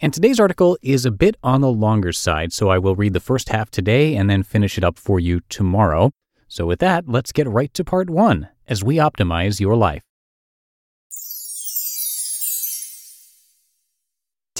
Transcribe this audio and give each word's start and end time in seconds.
And 0.00 0.14
today's 0.14 0.38
article 0.38 0.78
is 0.82 1.04
a 1.04 1.10
bit 1.10 1.34
on 1.42 1.62
the 1.62 1.72
longer 1.72 2.12
side, 2.12 2.52
so 2.52 2.68
I 2.68 2.78
will 2.78 2.94
read 2.94 3.12
the 3.12 3.18
first 3.18 3.48
half 3.48 3.72
today 3.72 4.14
and 4.14 4.30
then 4.30 4.44
finish 4.44 4.78
it 4.78 4.84
up 4.84 4.98
for 4.98 5.18
you 5.18 5.40
tomorrow. 5.48 6.12
So, 6.46 6.64
with 6.64 6.78
that, 6.78 7.08
let's 7.08 7.32
get 7.32 7.48
right 7.48 7.74
to 7.74 7.84
part 7.84 8.08
one 8.08 8.50
as 8.68 8.84
we 8.84 8.96
optimize 8.96 9.58
your 9.58 9.74
life. 9.74 10.02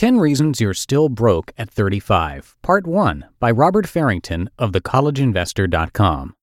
10 0.01 0.17
Reasons 0.17 0.63
You're 0.63 0.73
Still 0.73 1.11
Broke 1.11 1.53
at 1.59 1.69
35, 1.69 2.57
Part 2.63 2.87
1 2.87 3.27
by 3.39 3.51
Robert 3.51 3.87
Farrington 3.87 4.49
of 4.59 4.73
thecollegeinvestor.com. 4.73 6.35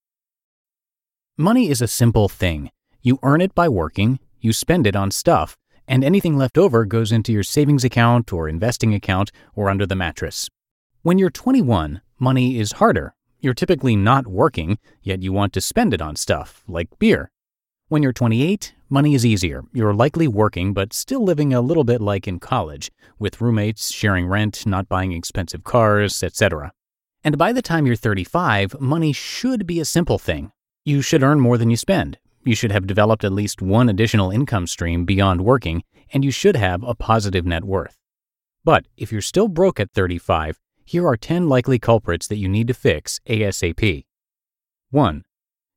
Money 1.39 1.67
is 1.67 1.81
a 1.81 1.87
simple 1.87 2.29
thing. 2.29 2.69
You 3.01 3.17
earn 3.23 3.41
it 3.41 3.55
by 3.55 3.67
working, 3.67 4.19
you 4.39 4.53
spend 4.53 4.85
it 4.85 4.95
on 4.95 5.09
stuff, 5.09 5.57
and 5.87 6.03
anything 6.03 6.37
left 6.37 6.59
over 6.59 6.85
goes 6.85 7.11
into 7.11 7.33
your 7.33 7.41
savings 7.41 7.83
account 7.83 8.31
or 8.31 8.47
investing 8.47 8.93
account 8.93 9.31
or 9.55 9.71
under 9.71 9.87
the 9.87 9.95
mattress. 9.95 10.51
When 11.01 11.17
you're 11.17 11.31
21, 11.31 12.01
money 12.19 12.59
is 12.59 12.73
harder. 12.73 13.15
You're 13.39 13.55
typically 13.55 13.95
not 13.95 14.27
working, 14.27 14.77
yet 15.01 15.23
you 15.23 15.33
want 15.33 15.51
to 15.53 15.61
spend 15.61 15.95
it 15.95 16.01
on 16.03 16.15
stuff, 16.15 16.63
like 16.67 16.99
beer. 16.99 17.31
When 17.87 18.03
you're 18.03 18.13
28, 18.13 18.75
money 18.89 19.13
is 19.13 19.25
easier. 19.25 19.63
You're 19.73 19.93
likely 19.93 20.27
working, 20.27 20.73
but 20.73 20.93
still 20.93 21.23
living 21.23 21.53
a 21.53 21.61
little 21.61 21.83
bit 21.83 22.01
like 22.01 22.27
in 22.27 22.39
college, 22.39 22.91
with 23.19 23.41
roommates, 23.41 23.91
sharing 23.91 24.27
rent, 24.27 24.65
not 24.65 24.89
buying 24.89 25.11
expensive 25.11 25.63
cars, 25.63 26.23
etc. 26.23 26.71
And 27.23 27.37
by 27.37 27.51
the 27.51 27.61
time 27.61 27.85
you're 27.85 27.95
35, 27.95 28.79
money 28.79 29.13
should 29.13 29.67
be 29.67 29.79
a 29.79 29.85
simple 29.85 30.17
thing. 30.17 30.51
You 30.85 31.01
should 31.01 31.23
earn 31.23 31.39
more 31.39 31.57
than 31.57 31.69
you 31.69 31.77
spend. 31.77 32.17
You 32.43 32.55
should 32.55 32.71
have 32.71 32.87
developed 32.87 33.23
at 33.23 33.33
least 33.33 33.61
one 33.61 33.89
additional 33.89 34.31
income 34.31 34.67
stream 34.67 35.03
beyond 35.03 35.41
working, 35.41 35.83
and 36.13 36.23
you 36.23 36.31
should 36.31 36.55
have 36.55 36.83
a 36.83 36.95
positive 36.95 37.45
net 37.45 37.65
worth. 37.65 37.97
But 38.63 38.85
if 38.95 39.11
you're 39.11 39.21
still 39.21 39.47
broke 39.47 39.79
at 39.79 39.91
35, 39.91 40.59
here 40.85 41.05
are 41.05 41.17
10 41.17 41.49
likely 41.49 41.79
culprits 41.79 42.27
that 42.27 42.37
you 42.37 42.47
need 42.47 42.67
to 42.67 42.73
fix 42.73 43.19
ASAP. 43.27 44.05
1 44.91 45.23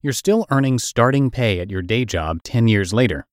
you're 0.03 0.13
still 0.13 0.47
earning 0.51 0.79
starting 0.79 1.31
pay 1.31 1.61
at 1.61 1.71
your 1.71 1.83
day 1.83 2.07
job 2.07 2.43
10 2.43 2.69
years 2.69 2.93
later. 2.93 3.27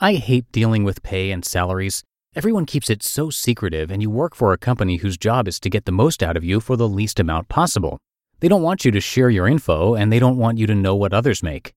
I 0.00 0.14
hate 0.14 0.50
dealing 0.50 0.82
with 0.82 1.02
pay 1.02 1.30
and 1.30 1.44
salaries. 1.44 2.02
Everyone 2.34 2.64
keeps 2.64 2.88
it 2.88 3.02
so 3.02 3.28
secretive, 3.28 3.90
and 3.90 4.00
you 4.00 4.08
work 4.08 4.34
for 4.34 4.52
a 4.52 4.58
company 4.58 4.96
whose 4.96 5.18
job 5.18 5.46
is 5.46 5.60
to 5.60 5.70
get 5.70 5.84
the 5.84 5.92
most 5.92 6.22
out 6.22 6.36
of 6.36 6.44
you 6.44 6.60
for 6.60 6.76
the 6.76 6.88
least 6.88 7.20
amount 7.20 7.48
possible. 7.48 7.98
They 8.40 8.48
don't 8.48 8.62
want 8.62 8.84
you 8.84 8.90
to 8.92 9.00
share 9.00 9.28
your 9.28 9.46
info, 9.46 9.94
and 9.94 10.10
they 10.10 10.18
don't 10.18 10.38
want 10.38 10.58
you 10.58 10.66
to 10.66 10.74
know 10.74 10.96
what 10.96 11.12
others 11.12 11.42
make. 11.42 11.74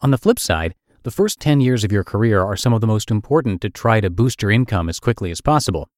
On 0.00 0.10
the 0.10 0.18
flip 0.18 0.38
side, 0.38 0.74
the 1.04 1.10
first 1.12 1.38
10 1.38 1.60
years 1.60 1.84
of 1.84 1.92
your 1.92 2.04
career 2.04 2.42
are 2.42 2.56
some 2.56 2.72
of 2.72 2.80
the 2.80 2.86
most 2.86 3.12
important 3.12 3.60
to 3.62 3.70
try 3.70 4.00
to 4.00 4.10
boost 4.10 4.42
your 4.42 4.50
income 4.50 4.88
as 4.88 4.98
quickly 4.98 5.30
as 5.30 5.40
possible. 5.40 5.88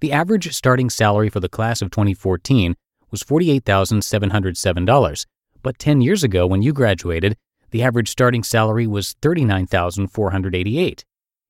The 0.00 0.12
average 0.12 0.54
starting 0.54 0.90
salary 0.90 1.30
for 1.30 1.40
the 1.40 1.48
class 1.48 1.80
of 1.80 1.90
2014 1.90 2.76
was 3.10 3.24
$48,707, 3.24 5.26
but 5.62 5.78
10 5.78 6.00
years 6.00 6.24
ago, 6.24 6.46
when 6.46 6.62
you 6.62 6.72
graduated, 6.72 7.36
the 7.70 7.82
average 7.82 8.08
starting 8.10 8.42
salary 8.42 8.86
was 8.86 9.14
39,488. 9.22 11.04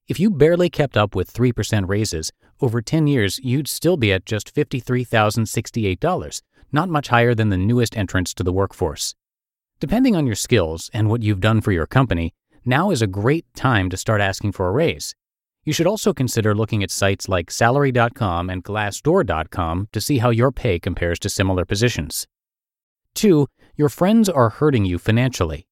If 0.08 0.18
you 0.18 0.30
barely 0.30 0.68
kept 0.68 0.96
up 0.96 1.14
with 1.14 1.32
3% 1.32 1.88
raises, 1.88 2.32
over 2.60 2.82
10 2.82 3.06
years 3.06 3.38
you'd 3.42 3.68
still 3.68 3.96
be 3.96 4.12
at 4.12 4.26
just 4.26 4.54
$53,068, 4.54 6.42
not 6.72 6.88
much 6.88 7.08
higher 7.08 7.34
than 7.34 7.48
the 7.48 7.56
newest 7.56 7.96
entrants 7.96 8.34
to 8.34 8.42
the 8.42 8.52
workforce. 8.52 9.14
Depending 9.78 10.14
on 10.14 10.26
your 10.26 10.36
skills 10.36 10.90
and 10.92 11.08
what 11.08 11.22
you've 11.22 11.40
done 11.40 11.60
for 11.60 11.72
your 11.72 11.86
company, 11.86 12.34
now 12.64 12.90
is 12.90 13.00
a 13.00 13.06
great 13.06 13.46
time 13.54 13.88
to 13.88 13.96
start 13.96 14.20
asking 14.20 14.52
for 14.52 14.68
a 14.68 14.72
raise. 14.72 15.14
You 15.64 15.72
should 15.72 15.86
also 15.86 16.12
consider 16.12 16.54
looking 16.54 16.82
at 16.82 16.90
sites 16.90 17.28
like 17.28 17.50
salary.com 17.50 18.50
and 18.50 18.64
glassdoor.com 18.64 19.88
to 19.92 20.00
see 20.00 20.18
how 20.18 20.30
your 20.30 20.50
pay 20.50 20.78
compares 20.78 21.18
to 21.20 21.28
similar 21.28 21.64
positions. 21.64 22.26
2 23.14 23.46
your 23.80 23.88
friends 23.88 24.28
are 24.28 24.50
hurting 24.50 24.84
you 24.84 24.98
financially. 24.98 25.66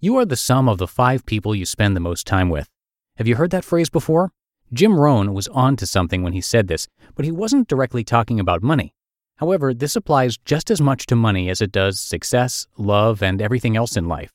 You 0.00 0.16
are 0.16 0.24
the 0.24 0.34
sum 0.34 0.66
of 0.66 0.78
the 0.78 0.86
five 0.86 1.26
people 1.26 1.54
you 1.54 1.66
spend 1.66 1.94
the 1.94 2.00
most 2.00 2.26
time 2.26 2.48
with. 2.48 2.70
Have 3.18 3.28
you 3.28 3.36
heard 3.36 3.50
that 3.50 3.66
phrase 3.66 3.90
before? 3.90 4.32
Jim 4.72 4.98
Rohn 4.98 5.34
was 5.34 5.46
on 5.48 5.76
to 5.76 5.86
something 5.86 6.22
when 6.22 6.32
he 6.32 6.40
said 6.40 6.68
this, 6.68 6.88
but 7.14 7.26
he 7.26 7.30
wasn't 7.30 7.68
directly 7.68 8.02
talking 8.02 8.40
about 8.40 8.62
money. 8.62 8.94
However, 9.36 9.74
this 9.74 9.94
applies 9.94 10.38
just 10.38 10.70
as 10.70 10.80
much 10.80 11.04
to 11.04 11.16
money 11.16 11.50
as 11.50 11.60
it 11.60 11.70
does 11.70 12.00
success, 12.00 12.66
love, 12.78 13.22
and 13.22 13.42
everything 13.42 13.76
else 13.76 13.94
in 13.94 14.08
life. 14.08 14.32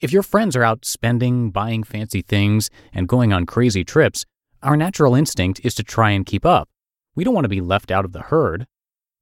If 0.00 0.10
your 0.10 0.22
friends 0.22 0.56
are 0.56 0.64
out 0.64 0.86
spending, 0.86 1.50
buying 1.50 1.84
fancy 1.84 2.22
things, 2.22 2.70
and 2.90 3.06
going 3.06 3.34
on 3.34 3.44
crazy 3.44 3.84
trips, 3.84 4.24
our 4.62 4.78
natural 4.78 5.14
instinct 5.14 5.60
is 5.62 5.74
to 5.74 5.82
try 5.82 6.12
and 6.12 6.24
keep 6.24 6.46
up. 6.46 6.70
We 7.14 7.22
don't 7.22 7.34
want 7.34 7.44
to 7.44 7.50
be 7.50 7.60
left 7.60 7.90
out 7.90 8.06
of 8.06 8.12
the 8.12 8.22
herd. 8.22 8.66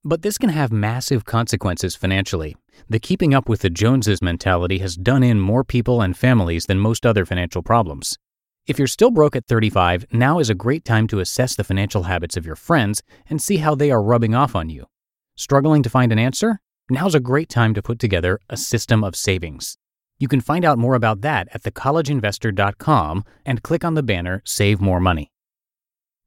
But 0.05 0.21
this 0.21 0.37
can 0.37 0.49
have 0.49 0.71
massive 0.71 1.25
consequences 1.25 1.95
financially. 1.95 2.55
The 2.89 2.99
keeping 2.99 3.33
up 3.33 3.49
with 3.49 3.61
the 3.61 3.69
Joneses 3.69 4.21
mentality 4.21 4.77
has 4.77 4.95
done 4.95 5.23
in 5.23 5.41
more 5.41 5.65
people 5.65 6.01
and 6.01 6.15
families 6.15 6.67
than 6.67 6.79
most 6.79 7.05
other 7.05 7.25
financial 7.25 7.61
problems. 7.61 8.17
If 8.65 8.77
you're 8.77 8.87
still 8.87 9.11
broke 9.11 9.35
at 9.35 9.45
35, 9.47 10.05
now 10.13 10.39
is 10.39 10.49
a 10.49 10.55
great 10.55 10.85
time 10.85 11.07
to 11.07 11.19
assess 11.19 11.55
the 11.55 11.63
financial 11.63 12.03
habits 12.03 12.37
of 12.37 12.45
your 12.45 12.55
friends 12.55 13.01
and 13.29 13.41
see 13.41 13.57
how 13.57 13.75
they 13.75 13.91
are 13.91 14.01
rubbing 14.01 14.35
off 14.35 14.55
on 14.55 14.69
you. 14.69 14.85
Struggling 15.35 15.83
to 15.83 15.89
find 15.89 16.11
an 16.11 16.19
answer? 16.19 16.59
Now's 16.89 17.15
a 17.15 17.19
great 17.19 17.49
time 17.49 17.73
to 17.73 17.81
put 17.81 17.99
together 17.99 18.39
a 18.49 18.57
system 18.57 19.03
of 19.03 19.15
savings. 19.15 19.77
You 20.17 20.27
can 20.27 20.41
find 20.41 20.63
out 20.63 20.77
more 20.77 20.95
about 20.95 21.21
that 21.21 21.47
at 21.53 21.63
thecollegeinvestor.com 21.63 23.23
and 23.45 23.63
click 23.63 23.83
on 23.83 23.95
the 23.95 24.03
banner 24.03 24.41
Save 24.45 24.79
More 24.79 24.99
Money. 24.99 25.31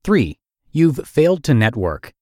3. 0.04 0.38
You've 0.72 1.06
failed 1.06 1.44
to 1.44 1.54
network. 1.54 2.12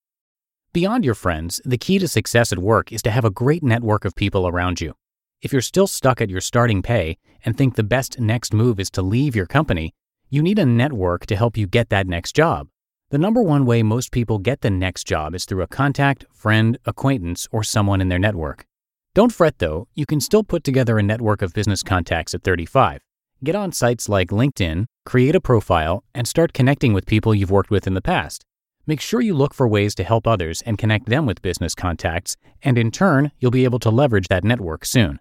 Beyond 0.73 1.05
your 1.05 1.17
friends, 1.17 1.61
the 1.65 1.77
key 1.77 1.99
to 1.99 2.07
success 2.07 2.53
at 2.53 2.61
work 2.61 2.93
is 2.93 3.03
to 3.03 3.11
have 3.11 3.25
a 3.25 3.31
great 3.31 3.65
network 3.65 4.05
of 4.05 4.15
people 4.15 4.47
around 4.47 4.81
you. 4.81 4.95
If 5.43 5.53
you're 5.53 5.63
still 5.63 5.89
stuck 5.89 6.21
at 6.21 6.31
your 6.31 6.41
starting 6.41 6.81
pay 6.81 7.19
and 7.45 7.59
think 7.59 7.75
the 7.75 7.83
best 7.83 8.21
next 8.21 8.55
move 8.55 8.79
is 8.79 8.89
to 8.93 9.03
leave 9.03 9.35
your 9.35 9.47
company, 9.47 9.95
you 10.29 10.43
need 10.43 10.61
a 10.61 10.65
network 10.65 11.27
to 11.27 11.35
help 11.35 11.57
you 11.57 11.67
get 11.67 11.89
that 11.89 12.07
next 12.07 12.37
job. 12.37 12.69
The 13.11 13.19
number 13.19 13.43
one 13.43 13.67
way 13.67 13.83
most 13.83 14.13
people 14.13 14.39
get 14.39 14.61
the 14.61 14.71
next 14.71 15.09
job 15.09 15.35
is 15.35 15.45
through 15.45 15.63
a 15.63 15.67
contact, 15.67 16.25
friend, 16.33 16.79
acquaintance, 16.85 17.49
or 17.51 17.65
someone 17.65 18.01
in 18.01 18.09
their 18.09 18.21
network. 18.21 18.65
Don't 19.13 19.33
fret 19.33 19.59
though, 19.59 19.89
you 19.97 20.07
can 20.07 20.21
still 20.21 20.45
put 20.45 20.63
together 20.63 21.01
a 21.01 21.03
network 21.03 21.43
of 21.43 21.53
business 21.53 21.83
contacts 21.83 22.33
at 22.33 22.45
35. 22.45 23.03
Get 23.43 23.57
on 23.57 23.73
sites 23.73 24.09
like 24.09 24.29
LinkedIn, 24.29 24.85
create 25.05 25.35
a 25.35 25.41
profile, 25.41 26.05
and 26.15 26.29
start 26.29 26.53
connecting 26.53 26.93
with 26.93 27.07
people 27.07 27.35
you've 27.35 27.51
worked 27.51 27.73
with 27.73 27.89
in 27.89 27.95
the 27.95 28.01
past. 28.01 28.45
Make 28.91 29.01
sure 29.01 29.21
you 29.21 29.35
look 29.35 29.55
for 29.55 29.69
ways 29.69 29.95
to 29.95 30.03
help 30.03 30.27
others 30.27 30.63
and 30.63 30.77
connect 30.77 31.07
them 31.07 31.25
with 31.25 31.43
business 31.43 31.77
contacts, 31.77 32.37
and 32.61 32.77
in 32.77 32.91
turn, 32.91 33.31
you'll 33.39 33.53
be 33.53 33.63
able 33.63 33.79
to 33.79 33.89
leverage 33.89 34.27
that 34.27 34.43
network 34.43 34.85
soon. 34.85 35.21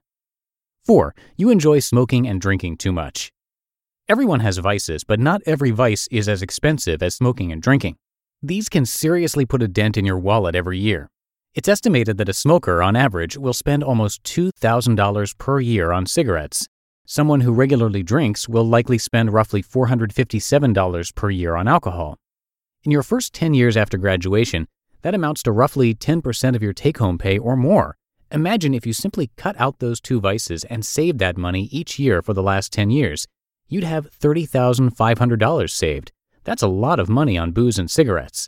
4. 0.88 1.14
You 1.38 1.52
enjoy 1.52 1.78
smoking 1.78 2.28
and 2.28 2.42
drinking 2.42 2.78
too 2.78 2.92
much. 2.92 3.32
Everyone 4.08 4.40
has 4.40 4.58
vices, 4.58 5.04
but 5.04 5.20
not 5.20 5.44
every 5.46 5.70
vice 5.70 6.08
is 6.10 6.28
as 6.28 6.42
expensive 6.42 7.04
as 7.04 7.14
smoking 7.14 7.52
and 7.52 7.62
drinking. 7.62 7.98
These 8.42 8.70
can 8.70 8.88
seriously 8.88 9.46
put 9.46 9.62
a 9.62 9.68
dent 9.68 9.98
in 9.98 10.04
your 10.04 10.18
wallet 10.18 10.56
every 10.56 10.80
year. 10.80 11.12
It's 11.54 11.70
estimated 11.70 12.18
that 12.18 12.28
a 12.28 12.34
smoker, 12.34 12.82
on 12.82 12.96
average, 12.96 13.38
will 13.38 13.54
spend 13.54 13.84
almost 13.84 14.24
$2,000 14.24 15.38
per 15.38 15.60
year 15.60 15.92
on 15.92 16.08
cigarettes. 16.08 16.68
Someone 17.06 17.42
who 17.42 17.54
regularly 17.54 18.02
drinks 18.02 18.50
will 18.50 18.66
likely 18.68 18.98
spend 18.98 19.32
roughly 19.32 19.62
$457 19.62 21.14
per 21.14 21.30
year 21.30 21.56
on 21.56 21.68
alcohol. 21.68 22.18
In 22.86 22.92
your 22.92 23.04
first 23.04 23.34
10 23.34 23.54
years 23.54 23.76
after 23.76 23.98
graduation, 23.98 24.66
that 25.02 25.14
amounts 25.14 25.44
to 25.44 25.52
roughly 25.52 25.94
10% 25.94 26.56
of 26.56 26.64
your 26.64 26.72
take 26.72 27.00
home 27.00 27.18
pay 27.18 27.38
or 27.38 27.58
more. 27.58 27.98
Imagine 28.32 28.74
if 28.74 28.86
you 28.86 28.94
simply 28.94 29.32
cut 29.36 29.60
out 29.60 29.80
those 29.80 30.00
two 30.00 30.22
vices 30.22 30.64
and 30.64 30.86
saved 30.86 31.20
that 31.20 31.36
money 31.36 31.68
each 31.74 32.00
year 32.00 32.22
for 32.22 32.34
the 32.34 32.42
last 32.42 32.72
10 32.72 32.90
years. 32.90 33.28
You'd 33.68 33.84
have 33.84 34.10
$30,500 34.12 35.70
saved. 35.70 36.14
That's 36.46 36.64
a 36.64 36.70
lot 36.70 37.02
of 37.02 37.10
money 37.10 37.38
on 37.38 37.52
booze 37.52 37.78
and 37.78 37.92
cigarettes. 37.92 38.48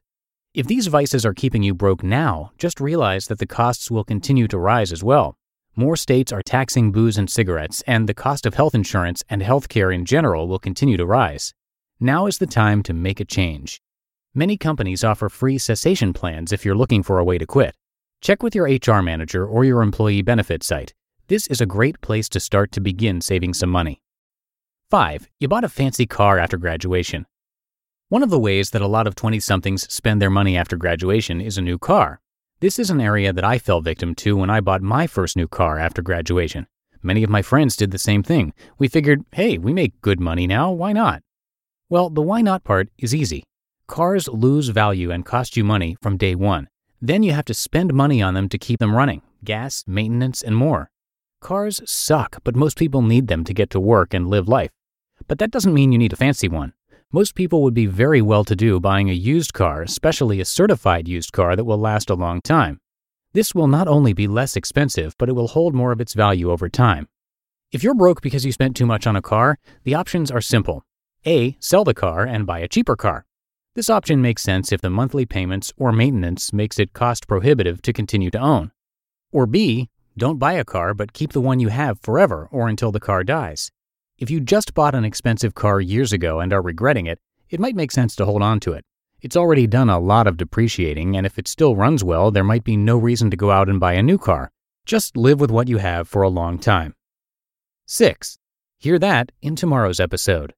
If 0.53 0.65
these 0.65 0.87
vices 0.87 1.25
are 1.25 1.33
keeping 1.33 1.61
you 1.61 1.73
broke 1.73 2.01
now, 2.01 2.51
just 2.57 2.79
realize 2.79 3.27
that 3.27 3.39
the 3.39 3.45
costs 3.45 3.91
will 3.91 4.05
continue 4.05 4.47
to 4.47 4.57
rise 4.57 4.93
as 4.93 5.03
well. 5.03 5.35
More 5.75 5.97
states 5.97 6.31
are 6.31 6.41
taxing 6.41 6.93
booze 6.93 7.17
and 7.17 7.29
cigarettes, 7.29 7.83
and 7.85 8.07
the 8.07 8.13
cost 8.13 8.45
of 8.45 8.53
health 8.53 8.75
insurance 8.75 9.25
and 9.29 9.43
health 9.43 9.67
care 9.67 9.91
in 9.91 10.05
general 10.05 10.47
will 10.47 10.59
continue 10.59 10.95
to 10.95 11.05
rise. 11.05 11.53
Now 11.99 12.27
is 12.27 12.37
the 12.37 12.47
time 12.47 12.81
to 12.83 12.93
make 12.93 13.19
a 13.19 13.25
change. 13.25 13.81
Many 14.33 14.55
companies 14.55 15.03
offer 15.03 15.27
free 15.27 15.57
cessation 15.57 16.13
plans 16.13 16.53
if 16.53 16.63
you're 16.63 16.73
looking 16.73 17.03
for 17.03 17.19
a 17.19 17.23
way 17.23 17.37
to 17.37 17.45
quit. 17.45 17.75
Check 18.21 18.41
with 18.41 18.55
your 18.55 18.63
HR 18.63 19.01
manager 19.01 19.45
or 19.45 19.65
your 19.65 19.81
employee 19.81 20.21
benefit 20.21 20.63
site. 20.63 20.93
This 21.27 21.47
is 21.47 21.59
a 21.59 21.65
great 21.65 21.99
place 21.99 22.29
to 22.29 22.39
start 22.39 22.71
to 22.71 22.79
begin 22.79 23.19
saving 23.19 23.53
some 23.53 23.69
money. 23.69 24.01
5. 24.89 25.27
You 25.41 25.49
bought 25.49 25.65
a 25.65 25.69
fancy 25.69 26.05
car 26.05 26.39
after 26.39 26.55
graduation. 26.55 27.25
One 28.07 28.23
of 28.23 28.29
the 28.29 28.39
ways 28.39 28.69
that 28.69 28.81
a 28.81 28.87
lot 28.87 29.05
of 29.05 29.15
20 29.15 29.37
somethings 29.41 29.91
spend 29.93 30.21
their 30.21 30.29
money 30.29 30.55
after 30.55 30.77
graduation 30.77 31.41
is 31.41 31.57
a 31.57 31.61
new 31.61 31.77
car. 31.77 32.21
This 32.61 32.79
is 32.79 32.89
an 32.89 33.01
area 33.01 33.33
that 33.33 33.43
I 33.43 33.57
fell 33.57 33.81
victim 33.81 34.15
to 34.15 34.37
when 34.37 34.49
I 34.49 34.61
bought 34.61 34.81
my 34.81 35.07
first 35.07 35.35
new 35.35 35.49
car 35.49 35.77
after 35.77 36.01
graduation. 36.01 36.67
Many 37.03 37.23
of 37.23 37.29
my 37.29 37.41
friends 37.41 37.75
did 37.75 37.91
the 37.91 37.97
same 37.97 38.23
thing. 38.23 38.53
We 38.77 38.87
figured, 38.87 39.25
hey, 39.33 39.57
we 39.57 39.73
make 39.73 39.99
good 39.99 40.21
money 40.21 40.47
now, 40.47 40.71
why 40.71 40.93
not? 40.93 41.21
Well, 41.89 42.09
the 42.09 42.21
why 42.21 42.39
not 42.39 42.63
part 42.63 42.87
is 42.97 43.13
easy. 43.13 43.43
Cars 43.91 44.29
lose 44.29 44.69
value 44.69 45.11
and 45.11 45.25
cost 45.25 45.57
you 45.57 45.65
money 45.65 45.97
from 46.01 46.15
day 46.15 46.33
one. 46.33 46.69
Then 47.01 47.23
you 47.23 47.33
have 47.33 47.43
to 47.43 47.53
spend 47.53 47.93
money 47.93 48.21
on 48.21 48.33
them 48.35 48.47
to 48.47 48.57
keep 48.57 48.79
them 48.79 48.95
running 48.95 49.21
gas, 49.43 49.83
maintenance, 49.85 50.41
and 50.41 50.55
more. 50.55 50.89
Cars 51.41 51.81
suck, 51.83 52.37
but 52.45 52.55
most 52.55 52.77
people 52.77 53.01
need 53.01 53.27
them 53.27 53.43
to 53.43 53.53
get 53.53 53.69
to 53.71 53.81
work 53.81 54.13
and 54.13 54.29
live 54.29 54.47
life. 54.47 54.69
But 55.27 55.39
that 55.39 55.51
doesn't 55.51 55.73
mean 55.73 55.91
you 55.91 55.97
need 55.97 56.13
a 56.13 56.15
fancy 56.15 56.47
one. 56.47 56.71
Most 57.11 57.35
people 57.35 57.61
would 57.63 57.73
be 57.73 57.85
very 57.85 58.21
well 58.21 58.45
to 58.45 58.55
do 58.55 58.79
buying 58.79 59.09
a 59.09 59.23
used 59.33 59.53
car, 59.53 59.81
especially 59.81 60.39
a 60.39 60.45
certified 60.45 61.09
used 61.09 61.33
car 61.33 61.57
that 61.57 61.65
will 61.65 61.77
last 61.77 62.09
a 62.09 62.15
long 62.15 62.39
time. 62.39 62.79
This 63.33 63.53
will 63.53 63.67
not 63.67 63.89
only 63.89 64.13
be 64.13 64.25
less 64.25 64.55
expensive, 64.55 65.17
but 65.17 65.27
it 65.27 65.33
will 65.33 65.49
hold 65.49 65.75
more 65.75 65.91
of 65.91 65.99
its 65.99 66.13
value 66.13 66.49
over 66.49 66.69
time. 66.69 67.09
If 67.73 67.83
you're 67.83 67.93
broke 67.93 68.21
because 68.21 68.45
you 68.45 68.53
spent 68.53 68.77
too 68.77 68.85
much 68.85 69.05
on 69.05 69.17
a 69.17 69.21
car, 69.21 69.59
the 69.83 69.95
options 69.95 70.31
are 70.31 70.39
simple. 70.39 70.85
A. 71.25 71.57
Sell 71.59 71.83
the 71.83 71.93
car 71.93 72.23
and 72.23 72.47
buy 72.47 72.59
a 72.59 72.69
cheaper 72.69 72.95
car. 72.95 73.25
This 73.73 73.89
option 73.89 74.21
makes 74.21 74.41
sense 74.41 74.73
if 74.73 74.81
the 74.81 74.89
monthly 74.89 75.25
payments 75.25 75.71
or 75.77 75.93
maintenance 75.93 76.51
makes 76.51 76.77
it 76.77 76.91
cost 76.91 77.25
prohibitive 77.25 77.81
to 77.83 77.93
continue 77.93 78.29
to 78.31 78.37
own. 78.39 78.71
Or 79.31 79.45
B. 79.45 79.89
Don't 80.17 80.39
buy 80.39 80.53
a 80.53 80.65
car 80.65 80.93
but 80.93 81.13
keep 81.13 81.31
the 81.31 81.39
one 81.39 81.61
you 81.61 81.69
have 81.69 82.01
forever 82.01 82.49
or 82.51 82.67
until 82.67 82.91
the 82.91 82.99
car 82.99 83.23
dies. 83.23 83.71
If 84.17 84.29
you 84.29 84.41
just 84.41 84.73
bought 84.73 84.93
an 84.93 85.05
expensive 85.05 85.55
car 85.55 85.79
years 85.79 86.11
ago 86.11 86.41
and 86.41 86.51
are 86.51 86.61
regretting 86.61 87.05
it, 87.05 87.19
it 87.49 87.61
might 87.61 87.75
make 87.75 87.91
sense 87.91 88.13
to 88.17 88.25
hold 88.25 88.41
on 88.41 88.59
to 88.59 88.73
it. 88.73 88.83
It's 89.21 89.37
already 89.37 89.67
done 89.67 89.89
a 89.89 89.99
lot 89.99 90.27
of 90.27 90.35
depreciating, 90.35 91.15
and 91.15 91.25
if 91.25 91.39
it 91.39 91.47
still 91.47 91.77
runs 91.77 92.03
well, 92.03 92.29
there 92.29 92.43
might 92.43 92.65
be 92.65 92.75
no 92.75 92.97
reason 92.97 93.31
to 93.31 93.37
go 93.37 93.51
out 93.51 93.69
and 93.69 93.79
buy 93.79 93.93
a 93.93 94.03
new 94.03 94.17
car. 94.17 94.51
Just 94.85 95.15
live 95.15 95.39
with 95.39 95.49
what 95.49 95.69
you 95.69 95.77
have 95.77 96.09
for 96.09 96.23
a 96.23 96.29
long 96.29 96.59
time. 96.59 96.93
6. 97.85 98.37
Hear 98.79 98.99
that 98.99 99.31
in 99.41 99.55
tomorrow's 99.55 100.01
episode. 100.01 100.53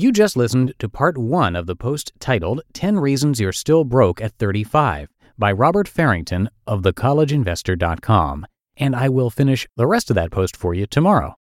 You 0.00 0.12
just 0.12 0.36
listened 0.36 0.74
to 0.78 0.88
part 0.88 1.18
1 1.18 1.56
of 1.56 1.66
the 1.66 1.74
post 1.74 2.12
titled 2.20 2.60
10 2.72 3.00
Reasons 3.00 3.40
You're 3.40 3.50
Still 3.50 3.82
Broke 3.82 4.20
at 4.20 4.30
35 4.38 5.08
by 5.36 5.50
Robert 5.50 5.88
Farrington 5.88 6.50
of 6.68 6.82
thecollegeinvestor.com 6.82 8.46
and 8.76 8.94
I 8.94 9.08
will 9.08 9.28
finish 9.28 9.66
the 9.74 9.88
rest 9.88 10.08
of 10.08 10.14
that 10.14 10.30
post 10.30 10.56
for 10.56 10.72
you 10.72 10.86
tomorrow. 10.86 11.34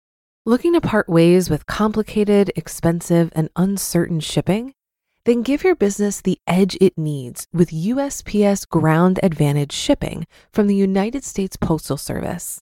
Looking 0.45 0.71
to 0.71 0.79
part 0.79 1.09
ways 1.09 1.49
with 1.49 1.65
complicated, 1.65 2.49
expensive, 2.55 3.29
and 3.35 3.49
uncertain 3.57 4.21
shipping? 4.21 4.71
Then 5.25 5.41
give 5.41 5.65
your 5.65 5.75
business 5.75 6.21
the 6.21 6.39
edge 6.47 6.77
it 6.79 6.97
needs 6.97 7.47
with 7.51 7.71
USPS 7.71 8.69
Ground 8.69 9.19
Advantage 9.21 9.73
shipping 9.73 10.27
from 10.53 10.67
the 10.67 10.77
United 10.77 11.25
States 11.25 11.57
Postal 11.57 11.97
Service. 11.97 12.61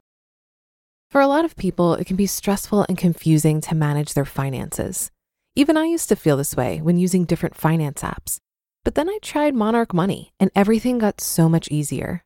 For 1.11 1.19
a 1.19 1.27
lot 1.27 1.43
of 1.43 1.57
people, 1.57 1.95
it 1.95 2.05
can 2.07 2.15
be 2.15 2.25
stressful 2.25 2.85
and 2.87 2.97
confusing 2.97 3.59
to 3.61 3.75
manage 3.75 4.13
their 4.13 4.23
finances. 4.23 5.11
Even 5.57 5.75
I 5.75 5.83
used 5.83 6.07
to 6.07 6.15
feel 6.15 6.37
this 6.37 6.55
way 6.55 6.79
when 6.79 6.97
using 6.97 7.25
different 7.25 7.57
finance 7.57 8.01
apps. 8.01 8.37
But 8.85 8.95
then 8.95 9.09
I 9.09 9.19
tried 9.21 9.53
Monarch 9.53 9.93
Money 9.93 10.31
and 10.39 10.51
everything 10.55 10.99
got 10.99 11.19
so 11.19 11.49
much 11.49 11.67
easier. 11.69 12.23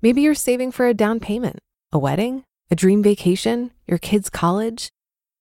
Maybe 0.00 0.22
you're 0.22 0.34
saving 0.34 0.72
for 0.72 0.86
a 0.86 0.94
down 0.94 1.20
payment, 1.20 1.58
a 1.92 1.98
wedding, 1.98 2.44
a 2.70 2.74
dream 2.74 3.02
vacation, 3.02 3.70
your 3.86 3.98
kids' 3.98 4.30
college. 4.30 4.88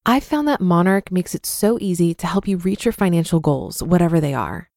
I 0.06 0.20
found 0.20 0.50
that 0.50 0.60
Monarch 0.60 1.14
makes 1.14 1.34
it 1.34 1.46
so 1.46 1.78
easy 1.80 2.14
to 2.16 2.28
help 2.28 2.46
you 2.46 2.58
reach 2.58 2.84
your 2.84 2.92
financial 2.92 3.40
goals, 3.40 3.82
whatever 3.82 4.20
they 4.20 4.34
are. 4.34 4.68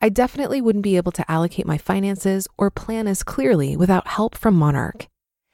I 0.00 0.10
definitely 0.10 0.60
wouldn't 0.60 0.84
be 0.84 0.96
able 0.96 1.10
to 1.10 1.28
allocate 1.28 1.66
my 1.66 1.78
finances 1.78 2.46
or 2.56 2.70
plan 2.70 3.08
as 3.08 3.24
clearly 3.24 3.76
without 3.76 4.06
help 4.06 4.36
from 4.36 4.54
Monarch. 4.54 5.08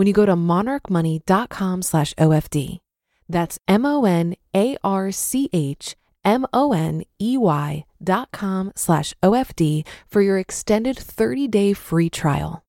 when 0.00 0.06
you 0.06 0.14
go 0.14 0.24
to 0.24 0.34
monarchmoney.com/ofd. 0.34 2.78
That's 3.28 3.58
M 3.68 3.84
O 3.84 4.06
N 4.06 4.34
A 4.56 4.78
R 4.82 5.12
C 5.12 5.50
H 5.52 5.94
M 6.24 6.46
O 6.54 6.72
N 6.72 7.02
E 7.20 7.36
Y 7.36 7.84
dot 8.02 8.30
com 8.32 8.72
slash 8.74 9.12
OFD 9.22 9.84
for 10.08 10.22
your 10.22 10.38
extended 10.38 10.98
30 10.98 11.48
day 11.48 11.74
free 11.74 12.08
trial. 12.08 12.64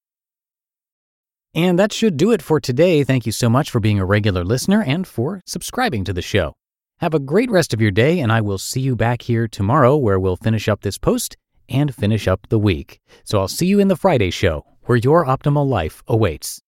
And 1.53 1.79
that 1.79 1.93
should 1.93 2.17
do 2.17 2.31
it 2.31 2.41
for 2.41 2.59
today. 2.59 3.05
Thank 3.05 3.25
you 3.25 3.31
so 3.31 3.50
much 3.50 3.71
for 3.71 3.79
being 3.79 4.00
a 4.00 4.05
regular 4.05 4.43
listener 4.43 4.83
and 4.83 5.07
for 5.07 5.41
subscribing 5.45 6.03
to 6.05 6.13
the 6.13 6.21
show. 6.21 6.53
Have 7.00 7.13
a 7.13 7.19
great 7.19 7.50
rest 7.50 7.73
of 7.73 7.81
your 7.81 7.91
day, 7.91 8.19
and 8.19 8.31
I 8.31 8.41
will 8.41 8.57
see 8.57 8.81
you 8.81 8.95
back 8.95 9.21
here 9.21 9.47
tomorrow 9.47 9.95
where 9.95 10.19
we'll 10.19 10.35
finish 10.35 10.67
up 10.67 10.81
this 10.81 10.97
post 10.97 11.38
and 11.69 11.95
finish 11.95 12.27
up 12.27 12.47
the 12.50 12.59
week. 12.59 13.00
So 13.23 13.39
I'll 13.39 13.47
see 13.47 13.67
you 13.67 13.79
in 13.79 13.88
the 13.88 13.95
Friday 13.95 14.31
show 14.31 14.65
where 14.83 14.97
your 14.97 15.25
optimal 15.25 15.67
life 15.67 16.03
awaits. 16.07 16.59